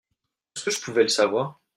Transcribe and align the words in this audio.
Est-ce 0.55 0.63
que 0.65 0.71
je 0.71 0.81
pouvais 0.81 1.03
le 1.03 1.09
savoir? 1.09 1.61